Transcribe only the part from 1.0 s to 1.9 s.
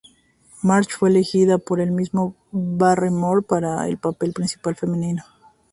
elegida por